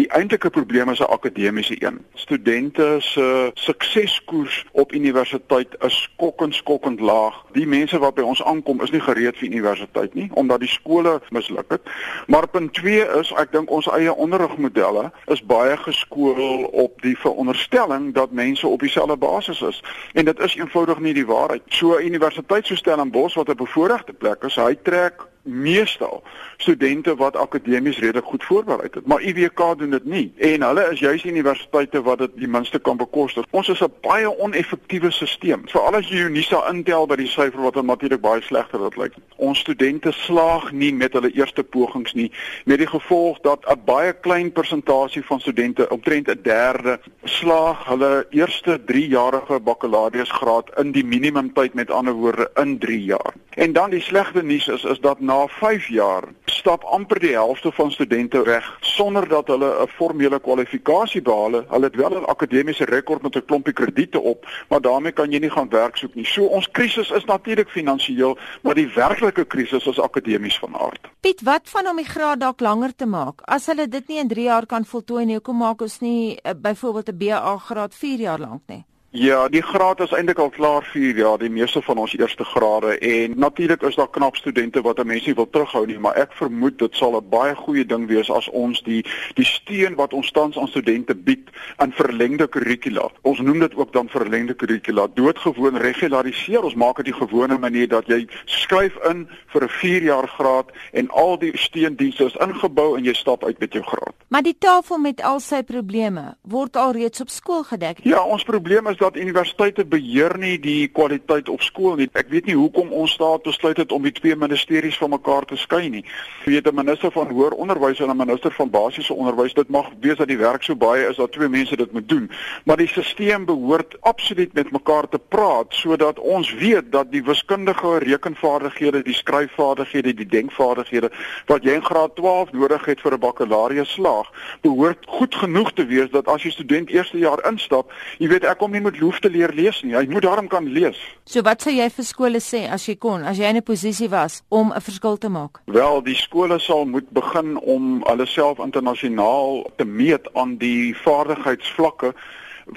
[0.00, 2.04] Die eintlike probleem is 'n akademiese een.
[2.14, 7.44] Studente se sukseskoers op universiteit is skokkend skokkend laag.
[7.52, 11.20] Die mense wat by ons aankom is nie gereed vir universiteit nie omdat die skole
[11.28, 11.80] misluk het.
[12.26, 18.14] Maar punt 2 is ek dink ons eie onderrigmodelle is baie geskool op die veronderstelling
[18.14, 19.82] dat mense op dieselfde basis is
[20.12, 21.62] en dit is eenvoudig nie die waarheid.
[21.66, 26.22] So universiteit so Stellenbosch wat 'n bevoordeelde plek is, hy trek meestal
[26.56, 30.32] studente wat akademies redelik goed voorberei het, maar UWK doen dit nie.
[30.36, 33.44] En hulle is juis universiteite wat dit die minste kan bekostig.
[33.50, 35.38] Ons is 'n baie oneffektiewe stelsel.
[35.64, 39.14] Veral as jy Unisa intel by die syfer wat natuurlik baie slegter dit lyk.
[39.36, 42.32] Ons studente slaag nie met hulle eerste pogings nie,
[42.64, 48.26] met die gevolg dat 'n baie klein persentasie van studente, omtrent 'n derde, slaag hulle
[48.30, 53.34] eerste 3-jarige bakkalaureusgraad in die minimumtyd met ander woorde in 3 jaar.
[53.50, 57.70] En dan die slegte nuus is is dat na 5 jaar stap amper die helfte
[57.72, 61.68] van studente weg sonder dat hulle 'n formele kwalifikasie behaal het.
[61.74, 65.38] Hulle het wel 'n akademiese rekord met 'n klompie krediete op, maar daarmee kan jy
[65.38, 66.26] nie gaan werk soek nie.
[66.26, 71.08] So ons krisis is natuurlik finansiëel, maar die werklike krisis is akademies van aard.
[71.20, 73.40] Piet, wat van om die graad dalk langer te maak?
[73.44, 76.50] As hulle dit nie in 3 jaar kan voltooi nie, hoekom maak ons nie uh,
[76.56, 78.84] byvoorbeeld 'n BA graad 4 jaar lank nie?
[79.12, 82.92] Ja, die graad is eintlik al klaar 4 jaar, die meeste van ons eerste grade
[82.98, 86.76] en natuurlik is daar knap studente wat mense nie wil terughou nie, maar ek vermoed
[86.78, 89.02] dit sal 'n baie goeie ding wees as ons die
[89.34, 93.10] die steun wat ons tans aan studente bied aan verlengde kurrikula.
[93.22, 96.62] Ons noem dit ook dan verlengde kurrikula, doodgewoon regulariseer.
[96.62, 100.70] Ons maak dit die gewone manier dat jy skryf in vir 'n 4 jaar graad
[100.92, 104.14] en al die steundienste is ingebou en jy stap uit met jou graad.
[104.28, 107.98] Maar die tafel met al sy probleme word al reeds op skool gedek.
[108.02, 112.08] Ja, ons probleem is dat universiteite beheer nie die kwaliteit op skool nie.
[112.12, 115.56] Ek weet nie hoekom ons staat besluit het om die twee ministeries van mekaar te
[115.56, 116.04] skei nie.
[116.44, 119.88] Jy weet 'n minister van hoër onderwys en 'n minister van basiese onderwys, dit mag
[120.00, 122.30] wees dat die werk so baie is dat twee mense dit moet doen,
[122.64, 127.98] maar die stelsel behoort absoluut met mekaar te praat sodat ons weet dat die wiskundige
[127.98, 131.10] rekenvaardighede, die skryfvaardighede, die denkvaardighede
[131.46, 134.30] wat jy in graad 12 nodig het vir 'n bakkalaureus slaag,
[134.60, 138.58] behoort goed genoeg te wees dat as jy student eerste jaar instap, jy weet ek
[138.58, 139.94] kom nie met hoef te leer lees nie.
[139.94, 140.98] Hy moet daarom kan lees.
[141.30, 144.08] So wat sou jy vir skole sê as jy kon, as jy in 'n posisie
[144.08, 145.60] was om 'n verskil te maak?
[145.66, 152.14] Wel, die skole sal moet begin om hulle self internasionaal te meet aan die vaardigheidsvlakke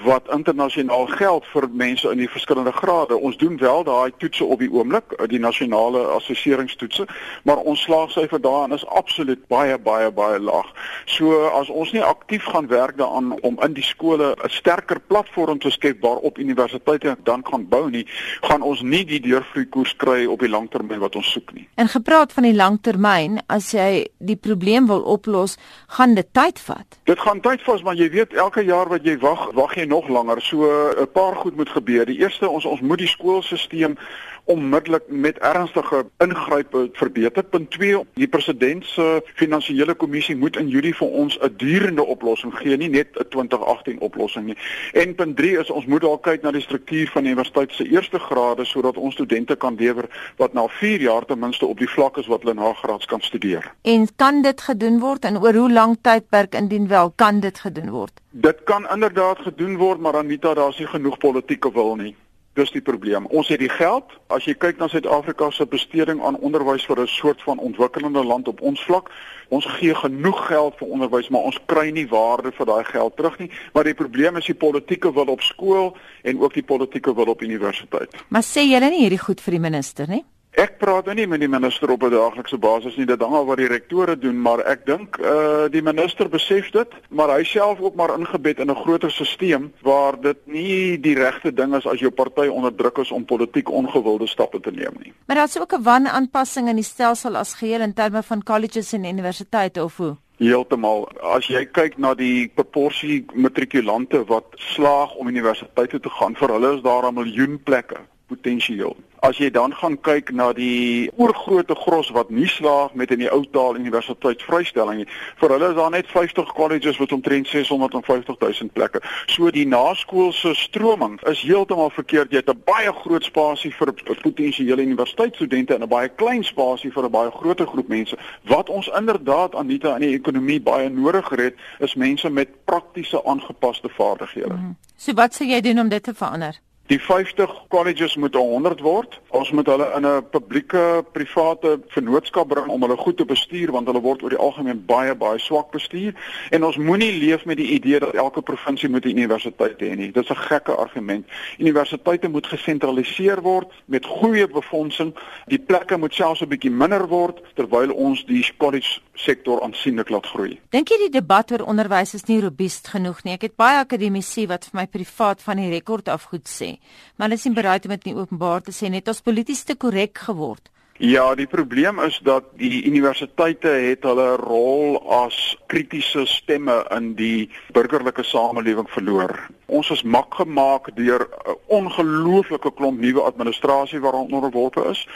[0.02, 3.18] wat internasionaal geld vir mense in die verskillende grade.
[3.18, 7.06] Ons doen wel daai toetse op die oomblik, die nasionale assesseringstoetse,
[7.44, 10.70] maar ons slaagsyfer daarin is absoluut baie baie baie laag.
[11.06, 15.59] So as ons nie aktief gaan werk daaraan om in die skole 'n sterker platform
[15.59, 18.08] te skep waarop universiteite dan gaan bou nie,
[18.42, 21.68] gaan ons nie die deurvloei koers kry op die langtermyn wat ons soek nie.
[21.76, 27.00] En gepraat van die langtermyn, as jy die probleem wil oplos, gaan dit tyd vat.
[27.03, 29.90] Dit gaan tyd vat, maar jy weet elke jaar wat jy wag, wag jy jy
[29.90, 30.42] nog langer.
[30.42, 30.66] So
[31.00, 32.06] 'n paar goed moet gebeur.
[32.06, 33.96] Die eerste ons ons moet die skoolstelsel
[34.44, 37.44] onmiddellik met ernstige ingrype verbeter.
[37.44, 42.53] Punt 2, die president se finansiële kommissie moet in Julie vir ons 'n durende oplossing
[42.58, 44.58] gee, nie net 'n 2018 oplossing nie.
[44.94, 47.90] En punt 3 is ons moet dalk kyk na die struktuur van die universiteit se
[47.90, 50.06] eerste grade sodat ons studente kan lewer
[50.38, 53.22] wat na 4 jaar ten minste op die vlak is wat hulle na graads kan
[53.22, 53.72] studeer.
[53.82, 57.90] En kan dit gedoen word en oor hoe lank tydperk indien wel kan dit gedoen
[57.90, 58.22] word?
[58.30, 62.16] Dit kan inderdaad gedoen word, maar Anita, daar's nie genoeg politieke wil nie.
[62.53, 63.25] Dis die probleem.
[63.34, 64.12] Ons het die geld.
[64.30, 68.47] As jy kyk na Suid-Afrika se besteding aan onderwys vir 'n soort van ontwikkelende land
[68.47, 69.09] op ons vlak,
[69.50, 73.40] ons gee genoeg geld vir onderwys, maar ons kry nie waarde vir daai geld terug
[73.40, 73.50] nie.
[73.74, 77.41] Maar die probleem is die politieke wil op skool en ook die politieke wil op
[77.41, 78.24] universiteit.
[78.30, 80.24] Maar sê julle nie hierdie goed vir die minister nie?
[80.53, 83.46] Ek praat nou nie met die minister op 'n daaglikse basis nie, dit hang af
[83.46, 87.44] wat die rektore doen, maar ek dink eh uh, die minister besef dit, maar hy
[87.44, 91.88] self ook maar ingebed in 'n groter stelsel waar dit nie die regte ding is
[91.88, 95.14] as jou party onderdruk is om politiek ongewilde stappe te neem nie.
[95.25, 99.06] Maar daar's ook 'n wanaanpassing in die stelsel as geheel in terme van colleges en
[99.06, 100.16] universiteite of hoe?
[100.38, 101.09] Heeltemal.
[101.22, 106.76] As jy kyk na die proporsie matrikulante wat slaag om universiteite te gaan, vir hulle
[106.76, 107.97] is daar 'n miljoen plekke
[108.28, 108.96] potensieel.
[109.23, 113.29] As jy dan gaan kyk na die oorgrootte gros wat nie slaag met in die
[113.31, 115.05] ou taal universiteit vrystelling nie,
[115.40, 118.99] vir hulle is daar net 50 colleges wat omtrent 650 000 plekke.
[119.31, 122.35] So die naskoolse stroming is heeltemal verkeerd.
[122.35, 127.05] Jy het 'n baie groot spasie vir potensiële universiteitsstudente en 'n baie klein spasie vir
[127.05, 128.17] 'n baie groter groep mense.
[128.43, 133.26] Wat ons inderdaad aan die aan die ekonomie baie nodig het, is mense met praktiese
[133.26, 134.53] aangepaste vaardighede.
[134.53, 134.78] Mm -hmm.
[134.97, 136.59] So wat sê jy doen om dit te verander?
[136.88, 139.22] Die 50 colleges moet 100 word.
[139.30, 143.88] Ons moet hulle in 'n publieke private vennootskap bring om hulle goed te bestuur want
[143.88, 146.14] hulle word oor die algemeen baie baie swak bestuur
[146.50, 150.12] en ons moenie leef met die idee dat elke provinsie moet 'n universiteit hê nie.
[150.12, 151.26] Dis 'n gekke argument.
[151.58, 155.16] Universiteite moet gesentraliseer word met goeie befondsing.
[155.47, 160.26] Die plekke moet selfs 'n bietjie minder word terwyl ons die college sektor aansienlik laat
[160.26, 160.59] groei.
[160.70, 163.34] Dink jy die debat oor onderwys is nie robuust genoeg nie?
[163.34, 166.72] Ek het baie akademici wat vir my privaat van die rekord af goed sê,
[167.16, 169.75] maar hulle is nie bereid om dit nie openbaar te sê net ons polities te
[169.75, 170.70] korrek geword.
[171.02, 177.49] Ja, die probleem is dat die universiteite het hulle rol as kritiese stemme in die
[177.73, 179.34] burgerlike samelewing verloor.
[179.66, 185.08] Ons is mak gemaak deur 'n ongelooflike klomp nuwe administrasie waaronder onderworpe is.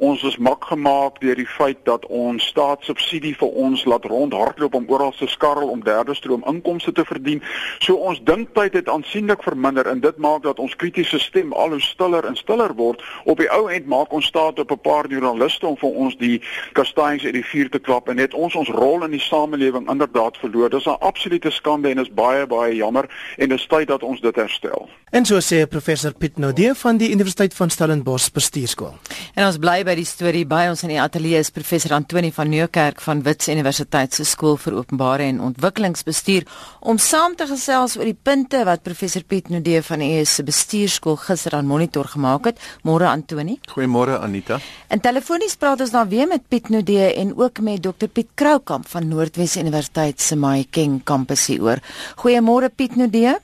[0.00, 4.86] Ons is mak gemaak deur die feit dat ons staatssubsidie vir ons laat rondhardloop om
[4.88, 7.42] oral te skarrel om derde stroom inkomste te verdien.
[7.84, 11.82] So ons dinktyd het aansienlik verminder en dit maak dat ons kritiese stem al hoe
[11.84, 13.04] stiller en stiller word.
[13.28, 16.40] Op die ou end maak ons staat op 'n paar joernaliste om vir ons die
[16.72, 20.36] kastanjes uit die vuur te klap en net ons ons rol in die samelewing inderdaad
[20.36, 20.70] verloor.
[20.70, 23.04] Dis 'n absolute skande en is baie baie jammer
[23.36, 24.88] en dit is tyd dat ons dit herstel.
[25.10, 28.94] En so sê professor Piet Nodee van die Universiteit van Stellenbosch Bestuurskool.
[29.34, 32.46] En ons bly by die storie by ons in die ateljee is professor Antoni van
[32.52, 36.46] Nieuwkerk van Wits Universiteit se skool vir openbare en ontwikkelingsbestuur
[36.92, 40.44] om saam te gesels oor die punte wat professor Piet Nodee van die ES se
[40.46, 42.62] bestuurskool gister aan monitor gemaak het.
[42.86, 43.58] Môre Antoni.
[43.72, 44.60] Goeiemôre Anita.
[44.94, 48.86] En telefonies praat ons dan weer met Piet Nodee en ook met Dr Piet Kroukamp
[48.94, 51.82] van Noordwes Universiteit se Mahikeng kampus hieroor.
[52.22, 53.34] Goeiemôre Piet Nodee.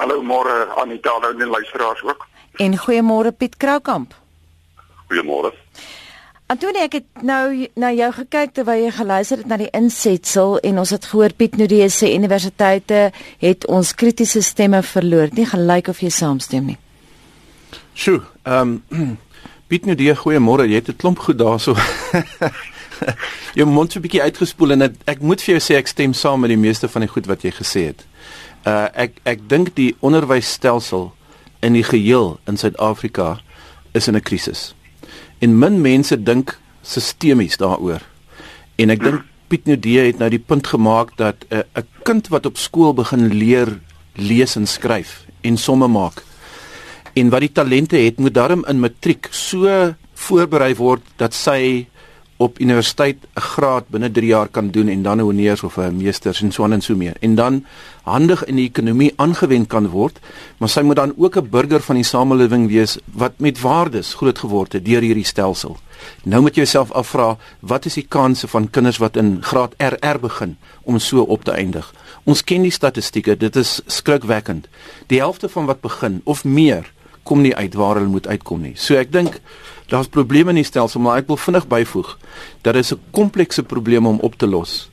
[0.00, 2.28] Hallo môre Anita en luisteraars ook.
[2.56, 4.22] En goeiemôre Piet Kroukamp.
[5.08, 5.52] Goeiemôre.
[6.46, 10.80] Antonie, ek het nou na jou gekyk terwyl jy geluister het na die insetsel en
[10.82, 13.06] ons het gehoor Piet Nudee sê universiteite
[13.40, 15.32] het ons kritiese stemme verloor.
[15.32, 16.76] Nie gelyk of jy saamstem nie.
[17.96, 19.16] Sjoe, ehm um,
[19.72, 20.68] Piet Nudee, goeiemôre.
[20.68, 21.74] Jy het 'n klomp goed daarso.
[23.58, 26.12] jy moet so 'n bietjie uitgespoel en het, ek moet vir jou sê ek stem
[26.12, 28.04] saam met die meeste van die goed wat jy gesê het.
[28.68, 31.12] Uh ek ek dink die onderwysstelsel
[31.62, 33.40] in die geheel in Suid-Afrika
[33.92, 34.74] is in 'n krisis
[35.38, 38.02] en min mense dink sistemies daaroor.
[38.76, 42.28] En ek dink Piet Nudee het nou die punt gemaak dat 'n uh, 'n kind
[42.28, 43.80] wat op skool begin leer
[44.14, 46.22] lees en skryf en somme maak
[47.14, 49.70] en wat die talente het moet daarom in matriek so
[50.26, 51.86] voorberei word dat sy
[52.36, 55.96] op universiteit 'n graad binne 3 jaar kan doen en dan 'n honeurs of 'n
[55.96, 57.16] meesters en so aan en so meer.
[57.20, 57.64] En dan
[58.02, 60.18] handig in die ekonomie aangewend kan word
[60.58, 64.38] maar sy moet dan ook 'n burger van die samelewing wees wat met waardes groot
[64.38, 65.76] geword het deur hierdie stelsel.
[66.22, 70.18] Nou moet jy jouself afvra wat is die kanse van kinders wat in graad RR
[70.20, 71.94] begin om so op te eindig?
[72.24, 74.68] Ons ken die statistieke dit is skrikwekkend.
[75.06, 76.92] Die helfte van wat begin of meer
[77.22, 78.74] kom nie uit waar hulle moet uitkom nie.
[78.76, 79.40] So ek dink
[79.86, 82.18] daar's probleme in die stelsel, maar ek wil vinnig byvoeg
[82.62, 84.90] dat dit 'n komplekse probleem om op te los.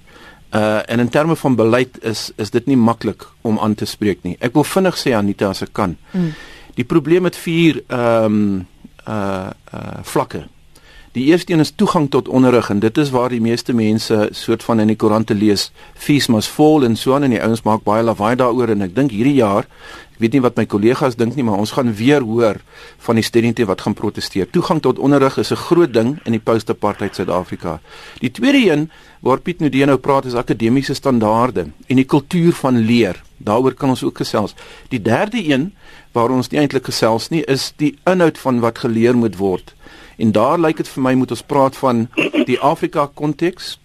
[0.52, 4.24] Uh en in terme van beleid is is dit nie maklik om aan te spreek
[4.24, 4.36] nie.
[4.40, 5.98] Ek wil vinnig sê Anita as ek kan.
[6.12, 6.34] Mm.
[6.76, 8.68] Die probleem met vier ehm um,
[9.08, 10.48] uh uh vlakke.
[11.12, 14.64] Die eerste een is toegang tot onderrig en dit is waar die meeste mense soort
[14.64, 17.84] van in die koerante lees fees must fall en so aan en die ouens maak
[17.84, 19.68] baie lawaai daaroor en ek dink hierdie jaar
[20.22, 22.60] weet nie wat my kollegas dink nie, maar ons gaan weer hoor
[23.06, 24.50] van die studente wat gaan proteseer.
[24.54, 27.80] Toegang tot onderrig is 'n groot ding in die post-apartheid Suid-Afrika.
[28.20, 28.92] Die tweede een
[29.22, 33.22] waar Piet Nudee nou praat is akademiese standaarde en die kultuur van leer.
[33.38, 34.56] Daaroor kan ons ook gesels.
[34.90, 35.74] Die derde een
[36.12, 39.74] waar ons nie eintlik gesels nie, is die inhoud van wat geleer moet word.
[40.18, 42.08] En daar lyk dit vir my moet ons praat van
[42.46, 43.80] die Afrika konteks,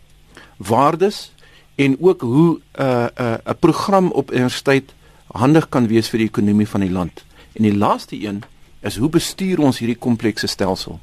[0.56, 1.32] waardes
[1.76, 4.94] en ook hoe 'n uh, 'n uh, 'n program op universiteit
[5.26, 7.24] handig kan wees vir die ekonomie van die land.
[7.52, 8.42] En die laaste een
[8.80, 11.00] is hoe bestuur ons hierdie komplekse stelsel?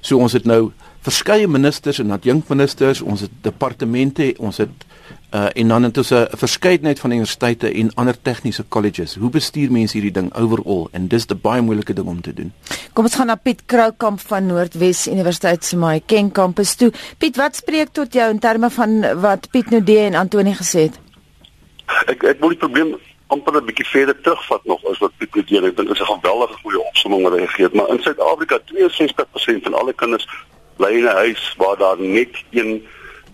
[0.00, 4.88] So ons het nou verskeie ministers en adjunkministers, ons het departemente, ons het
[5.30, 9.14] uh en dan het ons 'n verskeidenheid van universiteite en ander tegniese colleges.
[9.14, 12.52] Hoe bestuur mense hierdie ding overall en dis 'n baie moeilike ding om te doen.
[12.92, 16.92] Kom ons gaan na Piet Kroukamp van Noordwes Universiteit se Mahikeng kampus toe.
[17.18, 20.98] Piet, wat spreek tot jou in terme van wat Piet Nudee en Antoni gesê het?
[22.06, 25.58] Ek ek wil die probleem amper 'n bietjie verder terugvat nog as wat Piet Nudee
[25.58, 28.58] ek dink dit is 'n geweldige goeie opsomming wat hy gegee het, maar in Suid-Afrika
[28.64, 30.26] 62% van alle kinders
[30.80, 32.86] bly in 'n huis waar daar net een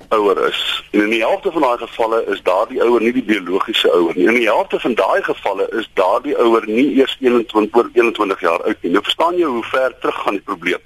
[0.08, 0.84] ouer is.
[0.90, 4.26] En in die helfte van daai gevalle is daardie ouer nie die biologiese ouer nie.
[4.26, 8.62] In die helfte van daai gevalle is daardie ouer nie eers 21 oor 21 jaar
[8.62, 8.92] oud nie.
[8.92, 10.82] Nou verstaan jy hoe ver terug gaan die probleem.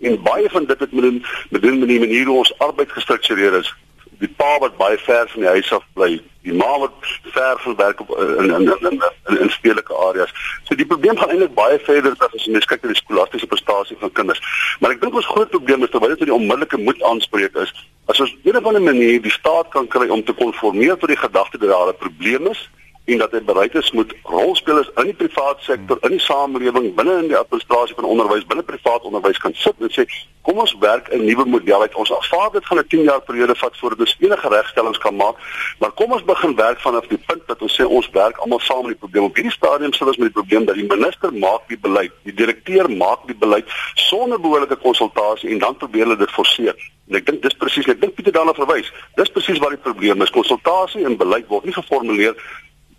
[0.00, 3.74] En baie van dit het met doen met die manier hoe ons arbeid gestruktureer is
[4.22, 6.10] die pa wat baie ver van die huis af bly,
[6.46, 6.94] die ma wat
[7.34, 10.34] ver van werk op in in in in, in, in stedelike areas.
[10.68, 13.98] So die probleem gaan eintlik baie verder as jy mens kyk na die skolastiese prestasie
[14.02, 14.42] van kinders.
[14.80, 17.74] Maar ek dink ons groot probleem is terwyl dit die onmiddellike moet aanspreek is,
[18.06, 21.08] as ons op 'n of ander manier die staat kan kry om te konformeer tot
[21.08, 22.68] die gedagte dat daar 'n probleem is
[23.04, 27.16] en dat hy bereid is met rolspelers in die private sektor, in die samelewing, binne
[27.24, 30.06] in die administrasie van onderwys, binne privaat onderwys kan sit en sê
[30.46, 31.94] kom ons werk 'n nuwe model uit.
[31.94, 35.36] Ons aanvaar dit gaan 'n 10 jaar periode vat voordat ons enige regstellings kan maak,
[35.80, 38.82] maar kom ons begin werk vanaf die punt dat ons sê ons werk almal saam
[38.86, 39.24] met die probleem.
[39.24, 42.34] Op hierdie stadium sou ons met die probleem dat die minister maak die beleid, die
[42.34, 46.74] direkteur maak die beleid sonder behoorlike konsultasie en dan probeer hulle dit forceer.
[47.08, 48.92] En ek dink dis presies, ek dink Pieter daarna verwys.
[49.16, 50.30] Dis presies waar die probleem is.
[50.30, 52.36] Konsultasie en beleid word nie geformuleer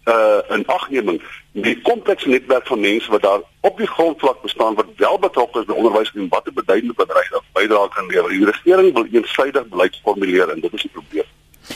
[0.05, 4.85] uh in agneming die komplekse netwerk van mense wat daar op die grondvlak bestaan wat
[4.95, 8.29] wel betrokke is by onderwys en wat 'n beduidende bedryf bydra kan lewer.
[8.29, 11.29] Die regering wil eensaidig beleid formuleer en dit is die probleem.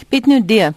[0.10, 0.74] Piet nou die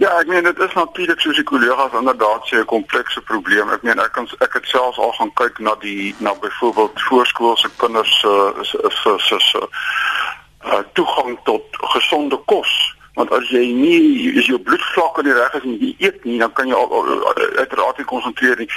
[0.00, 3.68] Ja, ek meen dit is natuurlik soos die kollegas inderdaad sê 'n komplekse probleem.
[3.70, 7.70] Ek meen ek kan ek het selfs al gaan kyk na die na byvoorbeeld voorskoolse
[7.76, 9.68] kinders uh, se se se se
[10.64, 15.66] uh, toegang tot gesonde kos want as jy nie as jou bloedvlakke nie reg is
[15.68, 16.78] en jy eet nie dan kan jy
[17.62, 18.68] uiteraard nie konsentreer nie.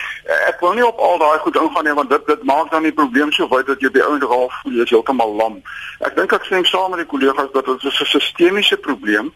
[0.50, 2.95] Ek wil nie op al daai goed ingaan nie want dit dit maak dan die
[3.00, 5.62] probleem so wyd dat jy by ouende half voel jy is heeltemal lam.
[6.07, 9.31] Ek dink ek sê saam met die kollegas dat dit 'n sistemiese probleem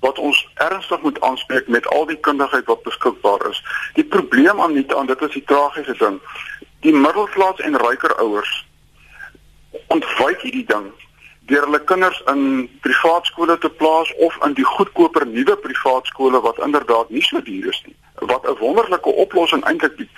[0.00, 3.62] wat ons ernstig moet aanspreek met al die kundigheid wat beskikbaar is.
[3.94, 6.20] Die probleem aan nie aan dit is die tragiese ding
[6.80, 8.52] die middelklas en ryker ouers
[9.94, 10.90] ontwyk hierdie ding
[11.48, 16.40] deur hulle kinders in privaat skole te plaas of in die goedkoper nuwe privaat skole
[16.44, 17.96] wat inderdaad nie so duur is nie
[18.32, 20.10] wat 'n wonderlike oplossing eintlik bied.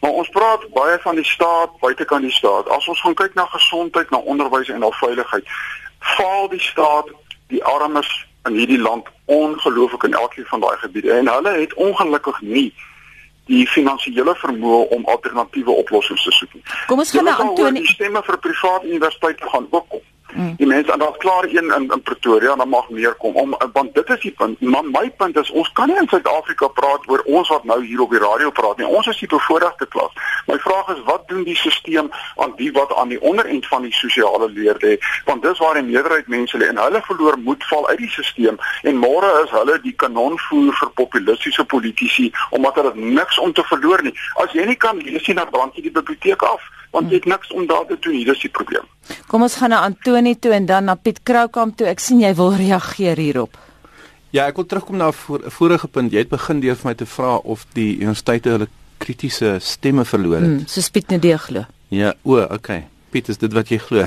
[0.00, 2.68] Maar ons praat baie van die staat, buitekant die staat.
[2.68, 5.46] As ons gaan kyk na gesondheid, na onderwys en na veiligheid,
[5.98, 7.06] faal die staat
[7.46, 12.40] die armes in hierdie land ongelooflik in elkeen van daai gebiede en hulle het ongelukkig
[12.40, 12.74] nie
[13.48, 16.50] die finansiële vermoë om alternatiewe oplossings te soek.
[16.86, 17.82] Kom ons gaan na Antonie.
[17.82, 20.04] Die stemme vir private universiteite gaan ook kom.
[20.38, 20.54] Mm.
[20.56, 23.56] Die mense en daar's klaar een in in Pretoria en dan mag meer kom om
[23.72, 24.60] want dit is die punt.
[24.60, 28.00] Maar my punt is ons kan nie in Suid-Afrika praat oor ons wat nou hier
[28.00, 28.86] op die radio praat nie.
[28.86, 30.14] Ons is die bevoordeelde klas.
[30.46, 33.92] My vraag is wat doen die stelsel aan die wat aan die onderend van die
[33.92, 34.94] sosiale leer lê?
[35.24, 38.62] Want dis waar die meerderheid mense lê en hulle verloor moed val uit die stelsel
[38.82, 44.06] en môre is hulle die kanonvoer vir populistiese politici omdat hulle niks om te verloor
[44.06, 44.14] nie.
[44.38, 47.28] As jy nie kan lees nie, dan brand jy die biblioteek af want jy het
[47.28, 48.24] niks om daar te doen nie.
[48.24, 48.86] Dis die probleem.
[49.26, 51.86] Kom ons gaan na Antoni toe en dan na Piet Kroukamp toe.
[51.86, 53.58] Ek sien jy wil reageer hierop.
[54.30, 56.12] Ja, ek wil terugkom na 'n voor, vorige punt.
[56.12, 58.68] Jy het begin deur vir my te vra of die universiteite hulle
[58.98, 60.44] kritiese stemme verloor het.
[60.44, 61.64] Hmm, so Piet net glo.
[61.88, 62.84] Ja, o, okay.
[63.10, 64.04] Piet, is dit wat jy glo?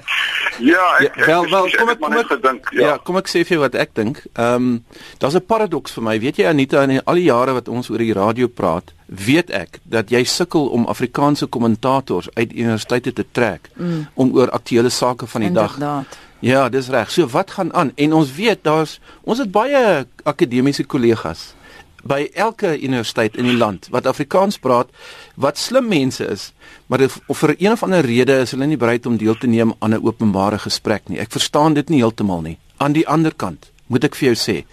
[0.72, 2.70] ja, ek, ja, wel, wel, kom ek kom ek gedink.
[2.76, 2.86] Ja.
[2.86, 4.22] ja, kom ek sê vir jou wat ek dink.
[4.32, 6.16] Ehm, um, daar's 'n paradoks vir my.
[6.20, 9.80] Weet jy Anita, in al die jare wat ons oor die radio praat, weet ek
[9.84, 14.08] dat jy sukkel om Afrikaanse kommentators uit universiteite te trek mm.
[14.14, 15.78] om oor aktuelle sake van die Inderdaad.
[15.80, 16.18] dag.
[16.40, 17.10] Ja, dis reg.
[17.10, 17.92] So wat gaan aan?
[17.96, 21.54] En ons weet daar's ons het baie akademiese kollegas
[22.02, 24.88] by elke universiteit in die land wat Afrikaans praat
[25.34, 26.52] wat slim mense is
[26.86, 29.46] maar of, of vir een of ander rede is hulle nie bereid om deel te
[29.46, 33.34] neem aan 'n openbare gesprek nie ek verstaan dit nie heeltemal nie aan die ander
[33.34, 34.64] kant moet ek vir jou sê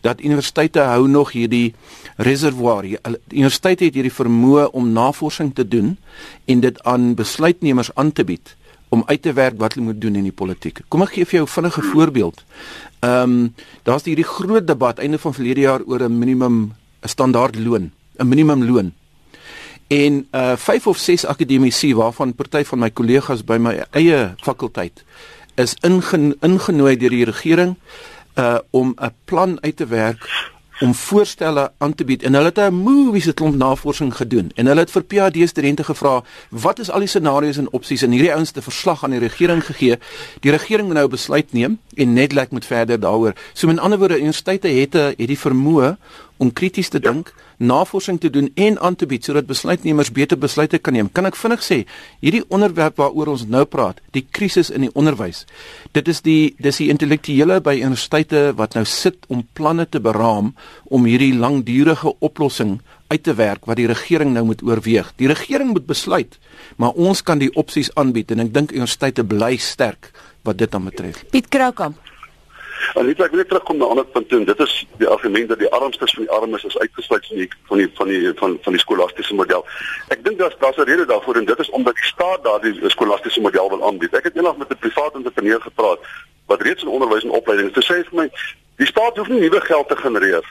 [0.00, 1.74] dat universiteite hou nog hierdie
[2.16, 2.82] reservoir.
[2.82, 2.98] Die
[3.34, 5.96] universiteit het hierdie vermoë om navorsing te doen
[6.46, 8.54] en dit aan besluitnemers aan te bied
[8.88, 10.80] om uit te werk wat hulle moet doen in die politiek.
[10.88, 12.44] Kom ek gee vir jou vinnige voorbeeld.
[13.00, 17.56] Ehm um, daar's hierdie groot debat einde van verlede jaar oor 'n minimum 'n standaard
[17.56, 18.92] loon, 'n minimumloon.
[19.88, 25.04] En uh 5 of 6 akademici waarvan party van my kollegas by my eie fakulteit
[25.54, 27.76] is ingeno ingenooi deur die regering
[28.38, 30.28] uh om 'n plan uit te werk
[30.80, 32.22] om voorstelle aan te bied.
[32.22, 34.50] En hulle het 'n movies het klomp navorsing gedoen.
[34.54, 38.10] En hulle het vir PhD studente gevra wat is al die scenario's en opsies en
[38.10, 39.98] hierdie ouens te verslag aan die regering gegee.
[40.40, 43.32] Die regering moet nou besluit neem en Nedlac moet verder daaroor.
[43.52, 45.96] So met ander woorde universiteite het 'n het die vermoë
[46.38, 50.78] om krities te dink, navorsing te doen en aan te bied sodat besluitnemers beter besluite
[50.78, 51.10] kan neem.
[51.12, 51.80] Kan ek vinnig sê,
[52.22, 55.44] hierdie onderwerp waaroor ons nou praat, die krisis in die onderwys.
[55.96, 60.54] Dit is die dis die intellektuele by universiteite wat nou sit om planne te beraam
[60.86, 62.78] om hierdie langdurige oplossing
[63.08, 65.10] uit te werk wat die regering nou moet oorweeg.
[65.18, 66.38] Die regering moet besluit,
[66.76, 70.12] maar ons kan die opsies aanbied en ek dink universiteite bly sterk
[70.46, 71.24] wat dit dan betref.
[71.32, 71.98] Piet Kroukamp
[72.94, 75.48] En net ek wil net terugkom na 'n ander punt en dit is die argument
[75.48, 78.58] dat die armstes van die armes is uitgesluit van die van die van die van
[78.62, 79.66] van die skolastiese model.
[80.08, 83.40] Ek dink daar's daar's 'n rede daarvoor en dit is omdat die staat daardie skolastiese
[83.40, 84.14] model wil aanbied.
[84.14, 85.98] Ek het eendag met 'n privaat entrepreneur gepraat
[86.46, 88.30] wat reeds in onderwys en opleiding te sê vir my
[88.76, 90.44] die staat hoef nie nuwe geld te genereer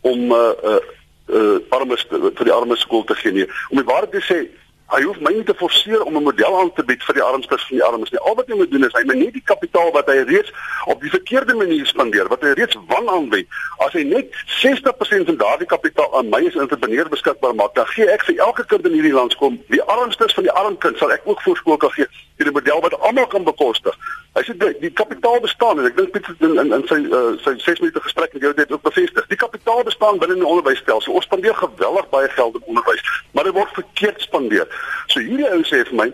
[0.00, 0.80] om 'n uh, uh,
[1.28, 3.46] uh, armes vir die armes skool te gee nie.
[3.70, 4.48] Om die waarheid te sê
[4.92, 7.62] Hy hoef my nie te forceer om 'n model aan te bied vir die armstes
[7.68, 8.20] van die armes nie.
[8.20, 10.52] Al wat hy moet doen is hy moet net die kapitaal wat hy reeds
[10.86, 13.48] op die verkeerde manier spandeer, wat hy reeds wan aanwend,
[13.78, 18.10] as hy net 60% van daardie kapitaal aan my as entrepreneur beskikbaar maak, dan gee
[18.10, 21.12] ek vir elke kind in hierdie land skool, die armstes van die arm kind sal
[21.12, 23.96] ek ook voorskool kan gee 'n model wat almal kan bekostig.
[24.34, 27.34] Hy sê die, die kapitaal bestaan en ek dink Piet in in, in sy uh,
[27.44, 29.26] sy 6 minute gesprek met jou het ook bevestig.
[29.30, 31.14] Die kapitaal bestaan binne die onderwysstelsel.
[31.14, 34.66] Ons spandeer geweldig baie geld op onderwys, maar dit word verkeerd spandeer.
[35.06, 36.08] So hierdie ou sê vir my,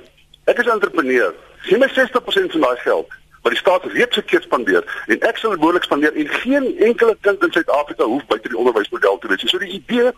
[0.44, 1.34] ek is 'n entrepreneur.
[1.64, 3.08] Gee my 60% van daai geld
[3.42, 7.42] wat die staat reeds verkeerd spandeer en ek sal behoorlik spandeer en geen enkele kind
[7.42, 9.44] in Suid-Afrika hoef buite die onderwysmodel te wees.
[9.48, 10.12] So die idee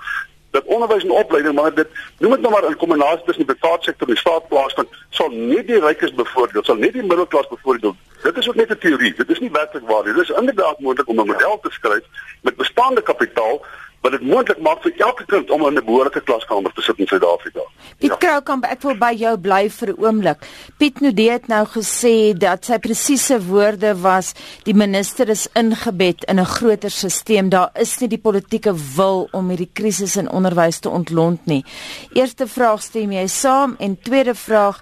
[0.53, 3.85] dat onderwys en opleiding maar dit noem dit nou maar in kombinasie tussen die private
[3.85, 7.97] sektor en die staat plaasvind sal nie die rykes bevoordeel sal nie die middelklas bevoordeel.
[8.23, 10.15] Dit is ook net 'n teorie dit is nie werklik waar nie.
[10.15, 12.05] Dit is inderdaad moontlik om 'n model te skryf
[12.41, 13.65] met bestaande kapitaal
[14.03, 17.07] wat dit moontlik maak vir elke kind om in 'n behoorlike klaskamer te sit in
[17.07, 17.61] Suid-Afrika.
[17.99, 18.17] Piet ja.
[18.17, 20.39] Kroukamp, ek wil by jou bly vir 'n oomblik.
[20.79, 26.41] Piet Nudee het nou gesê dat sy presiese woorde was die minister is ingebed in
[26.41, 27.49] 'n groter stelsel.
[27.49, 31.65] Daar is nie die politieke wil om hierdie krisis in onderwys te ontlont nie.
[32.13, 34.81] Eerste vraag stem jy saam en tweede vraag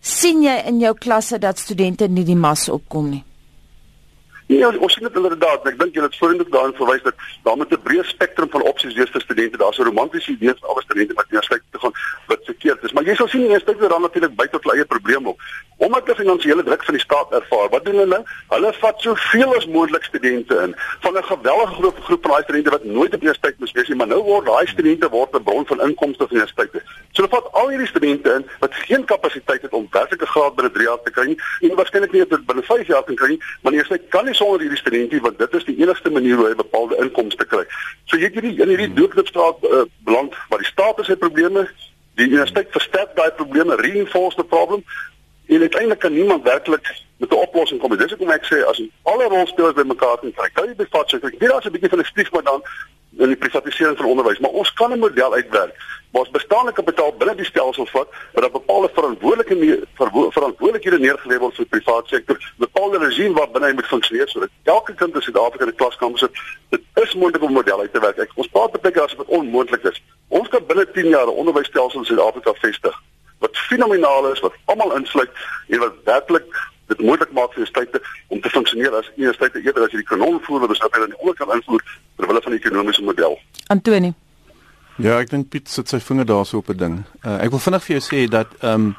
[0.00, 3.24] sien jy in jou klasse dat studente nie die mas opkom nie?
[4.48, 5.66] Nee, ons sien dit inderdaad.
[5.68, 8.62] Ek dink jy het voorheen ook daarin verwys dat daar met 'n breë spektrum van
[8.62, 9.58] opsies wees vir studente.
[9.60, 11.92] Daar's 'n romantiese idee van alle studente wat universiteit toe gaan
[12.26, 12.92] wat verkeerd is.
[12.92, 15.40] Maar jy sal sien die universiteit dan natuurlik buite tot eie probleme op.
[15.76, 18.22] Omdat hulle finansiële druk van die staat ervaar, wat doen hulle?
[18.48, 22.70] Hulle vat soveel as moontlik studente in van 'n geweldige groep groep van daai studente
[22.70, 25.66] wat nooit op universiteit moes wees nie, maar nou word daai studente word 'n bron
[25.66, 26.82] van inkomste vir universiteite.
[27.12, 30.70] So hulle vat al hierdie studente in wat geen kapasiteit het om werklike graad binne
[30.70, 33.40] 3 jaar te kry nie en waarskynlik nie dit binne 5 jaar kan kry nie,
[33.62, 36.46] maar die universiteit kan nie sonder hierdie studente want dit is die enigste manier hoe
[36.48, 37.64] hy bepaalde inkomste kry.
[38.10, 41.66] So jy hierdie in hierdie doodloopstraat uh, beland waar die staat se probleme,
[42.18, 44.84] die universiteit versterk daai probleme, reinforce the problem
[45.48, 46.86] en uiteindelik kan niemand werklik
[47.18, 47.96] met 'n oplossing kom.
[47.96, 51.38] Dis hoekom ek sê as alle rolspelers bymekaar kan kry, kan jy bevat sê ek
[51.38, 52.62] weet daar's 'n bietjie van 'n stigma dan
[53.18, 55.74] in die privatisering van onderwys, maar ons kan 'n model uitwerk
[56.10, 59.56] waar ons bestaande kapitaal binne die stelsel vat wat dan bepaalde verantwoordelike
[59.98, 64.94] verantwoordelikhede neergelê word vir die private sektor, bepaalde regime wat binne moet funksioneer sodat elke
[64.94, 66.40] kind in Suid-Afrika in 'n klaskamer sit.
[66.70, 68.18] Dit is moontlik om 'n model uit te werk.
[68.18, 70.02] Ek, ons praat baie keer asof dit onmoontlik is.
[70.28, 72.96] Ons kan binne 10 jaar 'n onderwysstelsel in Suid-Afrika vestig
[73.38, 75.30] wat fenomenaal is, wat almal insluit
[75.68, 79.92] en wat werklik dit moontlik maak vir universiteite om te funksioneer as universiteite eerder as
[79.92, 81.84] jy die kanon voer wat ons nou aan die onderkant invoer
[82.16, 83.38] ter wille van die ekonomiese model.
[83.74, 84.14] Antoni.
[84.98, 86.94] Ja, ek dink Piet sit sy vinger daarso op 'n ding.
[87.22, 88.96] Uh, ek wil vinnig vir jou sê dat ehm um,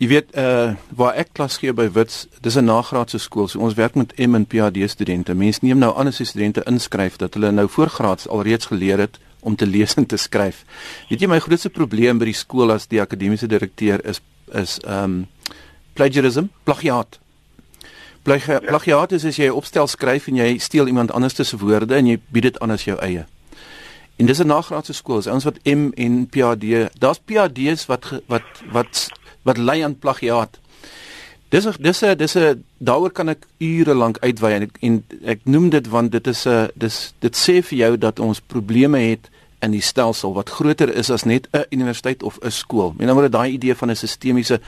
[0.00, 3.48] jy weet uh waar ek klas gee by Wits, dis 'n nagraadse skool.
[3.48, 5.34] So ons werk met M en PhD studente.
[5.34, 9.18] Mense neem nou aan as die studente inskryf dat hulle nou voorgraads alreeds geleer het
[9.40, 10.64] om te lees en te skryf.
[11.08, 14.20] Weet jy my grootste probleem by die skool as die akademiese direkteur is
[14.52, 15.26] is ehm um,
[15.92, 17.20] plagiarism, plagiaat.
[18.22, 22.06] Plagia, plagiaat is as jy opstel skryf en jy steel iemand anders se woorde en
[22.06, 23.26] jy bied dit aan as jou eie.
[24.20, 26.90] En dis 'n nagraadse skool, ons wat M en PhD.
[26.98, 29.08] Daar's PhD's wat wat wat
[29.42, 30.58] wat lei aan plagiaat.
[31.48, 32.36] Dis dis dis
[32.78, 36.46] daaroor kan ek ure lank uitwy en ek, en ek noem dit want dit is
[36.46, 39.30] 'n dis dit sê vir jou dat ons probleme het
[39.60, 42.92] in die stelsel wat groter is as net 'n universiteit of 'n skool.
[42.92, 44.60] Met ander woorde daai idee van 'n sistemiese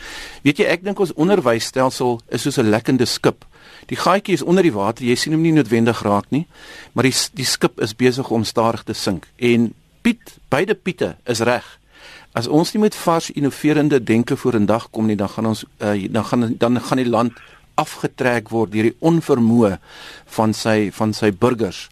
[0.42, 3.44] weet jy ek dink ons onderwysstelsel is soos 'n lekkende skip.
[3.90, 6.46] Die gaatjie is onder die water, jy sien hom nie noodwendig raak nie,
[6.92, 9.28] maar die die skip is besig om stadig te sink.
[9.36, 11.66] En Piet, beide Piete is reg.
[12.34, 16.24] As ons nie met vars innoverende denke vorendag kom nie, dan gaan ons uh, dan
[16.24, 17.38] gaan dan gaan die land
[17.74, 19.76] afgetrek word deur die onvermoë
[20.36, 21.86] van sy van sy burgers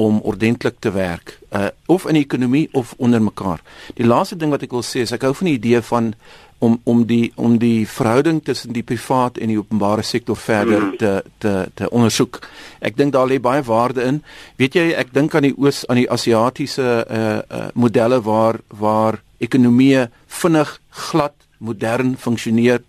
[0.00, 3.62] om ordentlik te werk uh of in die ekonomie of onder mekaar.
[3.94, 6.14] Die laaste ding wat ek wil sê is ek hou van die idee van
[6.64, 10.96] om om die om die verhouding tussen die privaat en die openbare sektor verder mm.
[11.02, 12.40] te te te ondersoek.
[12.80, 14.22] Ek dink daar lê baie waarde in.
[14.60, 17.22] Weet jy, ek dink aan die oos aan die Asiatiese uh
[17.58, 20.06] uh modelle waar waar ekonomie
[20.40, 20.78] vinnig
[21.10, 22.82] glad modern funksioneer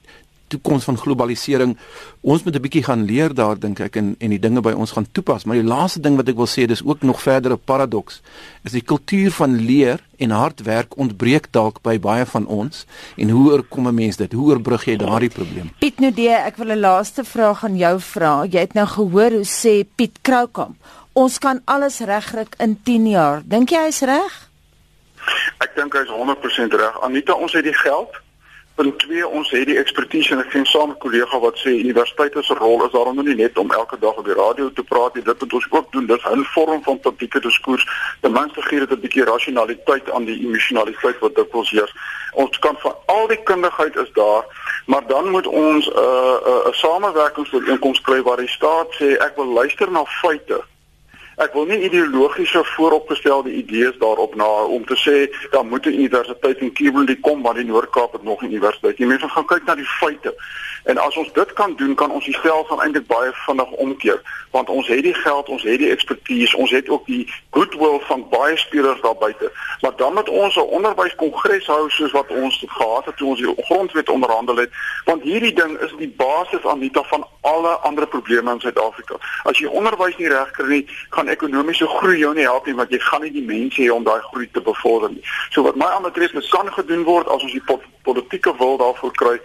[0.56, 1.76] toekoms van globalisering.
[2.22, 4.91] Ons moet 'n bietjie gaan leer daar dink ek en en die dinge by ons
[4.91, 5.46] gaan toepas.
[5.46, 8.22] Maar die laaste ding wat ek wil sê, dis ook nog verdere paradoks,
[8.63, 12.86] is die kultuur van leer en hard werk ontbreek dalk by baie van ons.
[13.18, 14.32] En hoe oorkom 'n mens dit?
[14.32, 15.72] Hoe oorbrug jy daardie probleem?
[15.80, 18.46] Piet Nudee, ek wil 'n laaste vraag aan jou vra.
[18.46, 20.76] Jy het nou gehoor hoe sê Piet Kroukamp,
[21.13, 23.41] ons kan alles regkry in 10 jaar.
[23.46, 24.50] Dink jy hy's reg?
[25.60, 27.02] Ek dink hy's 100% reg.
[27.02, 28.24] Anita, ons het die geld
[28.75, 32.41] Punt 2 ons het die ekspertise en ek sien saam met kollega wat sê universiteite
[32.43, 35.23] se rol is daarom nie net om elke dag op die radio te praat nie.
[35.23, 36.09] Dit moet ons ook doen.
[36.11, 37.88] Dis 'n vorm van politieke diskurs.
[38.21, 41.95] Ten minste gee dit 'n bietjie rasionaliteit aan die emosionaliteit wat dit ons heers.
[42.33, 44.43] Ons kan van al die kundigheid is daar
[44.85, 49.17] maar dan moet ons 'n uh, 'n uh, 'n samewerkingsooreenkoms kry waar die staat sê
[49.17, 50.63] ek wil luister na feite
[51.36, 56.58] Ek wil nie ideologiese vooropgestelde idees daarop na om te sê dan moet 'n universiteit
[56.58, 58.98] in Kimberley kom maar die Noord-Kaap het nog 'n universiteit.
[58.98, 60.36] Die mense gaan kyk na die feite.
[60.86, 64.21] En as ons dit kan doen, kan ons die stelsel eintlik baie vinnig omkeer,
[64.52, 68.26] want ons het die geld, ons het die ekspertise, ons het ook die goodwill van
[68.30, 69.52] baie spelers daar buite.
[69.82, 73.54] Maar dan moet ons 'n onderwyskongres hou soos wat ons gehad het toe ons die
[73.58, 74.69] grondwet onderhandel het,
[75.06, 79.15] want hierdie ding is die basis aan die tafel van alle ander probleme in Suid-Afrika.
[79.43, 82.91] As jy onderwys nie reg kry nie, gaan ekonomiese groei jou nie help nie want
[82.93, 85.23] jy gaan nie die mense hê om daai groei te bevorder nie.
[85.53, 87.63] So wat my aanbetref, dit kan gedoen word as ons die
[88.05, 89.35] politieke wil daarvoor kry,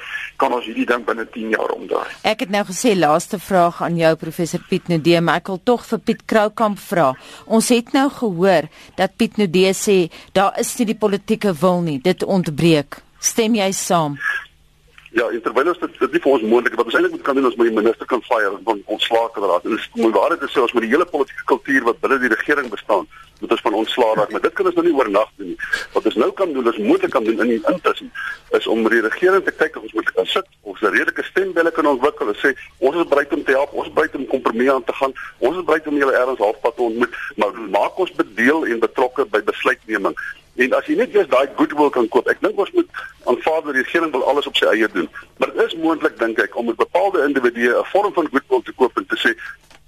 [0.41, 2.11] kan ons hierdie ding binne 10 jaar omdraai.
[2.29, 5.87] Ek het nou gesê laaste vraag aan jou professor Piet Nudee, maar ek wil tog
[5.89, 7.11] vir Piet Kroukamp vra.
[7.47, 8.69] Ons het nou gehoor
[9.01, 9.99] dat Piet Nudee sê
[10.37, 13.01] daar is nie die politieke wil nie, dit ontbreek.
[13.21, 14.21] Stem jy saam?
[15.11, 17.49] Ja, terwyl ons dit, dit nie vir ons moontlik wat ons eintlik moet kan doen
[17.49, 19.65] is om die minister kan fire van ontslae te raak.
[19.67, 22.31] En dis om waar dit is ons met die hele politieke kultuur wat binne die
[22.31, 23.09] regering bestaan,
[23.41, 24.31] moet ons van ontslae raak.
[24.31, 25.59] Maar dit kan ons nou nie oornag doen nie.
[25.97, 28.13] Wat ons nou kan doen is moontlik kan doen in die intussen
[28.59, 31.27] is om met die regering te kyk of ons moet kan sit, ons 'n redelike
[31.27, 34.27] stembelle kan ontwikkel en sê ons is bereid om te help, ons is bereid om
[34.27, 35.13] kompromie aan te gaan.
[35.39, 39.27] Ons is bereid om julle ergens halfpad te ontmoet, maar maak ons bedeel en betrokke
[39.27, 40.15] by besluitneming.
[40.61, 43.79] En as jy net jy's daai goodwill kan koop, ek dink ons moet aanvaar dat
[43.79, 45.09] die regering wil alles op sy eie doen.
[45.41, 48.75] Maar dit is moontlik dink ek om met bepaalde individue 'n vorm van goodwill te
[48.77, 49.33] koop en te sê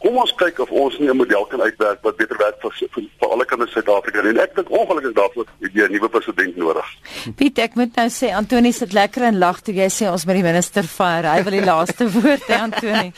[0.02, 3.04] kom ons kyk of ons nie 'n model kan uitwerk wat beter werk vir vir,
[3.20, 4.30] vir alle kinders in Suid-Afrika nie.
[4.30, 6.88] En ek dink ongelukkig daarvoor het jy 'n nuwe president nodig.
[7.36, 10.34] Piet, ek moet nou sê Antoni sit lekker en lag toe jy sê ons met
[10.34, 11.28] die minister fire.
[11.28, 13.12] Hy wil die laaste woord hê Antoni.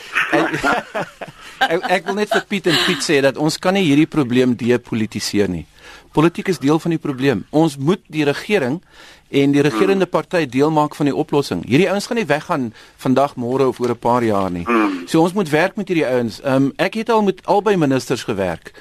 [1.73, 4.55] ek, ek wil net vir Piet en Piet sê dat ons kan nie hierdie probleem
[4.55, 5.65] depolitiseer nie.
[6.11, 7.45] Politiek is deel van die probleem.
[7.49, 8.81] Ons moet die regering
[9.29, 11.63] en die regerende party deel maak van die oplossing.
[11.65, 14.65] Hierdie ouens gaan nie weggaan vandag, môre of oor 'n paar jaar nie.
[15.05, 16.39] So ons moet werk met hierdie ouens.
[16.45, 18.73] Um, ek het al met albei ministers gewerk.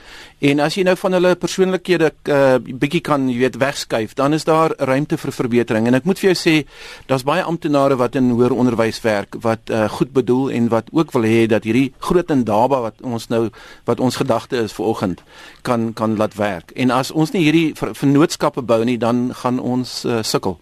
[0.45, 4.33] En as jy nou van hulle persoonlikhede 'n uh, bietjie kan, jy weet, wegskuif, dan
[4.33, 5.87] is daar ruimte vir verbetering.
[5.87, 6.67] En ek moet vir jou sê,
[7.07, 11.13] daar's baie amptenare wat in hoër onderwys werk wat uh, goed bedoel en wat ook
[11.13, 13.49] wil hê dat hierdie groot indaba wat ons nou
[13.85, 15.23] wat ons gedagte is vir oggend
[15.63, 16.71] kan kan laat werk.
[16.77, 20.59] En as ons nie hierdie vennootskappe bou nie, dan gaan ons uh, sukkel.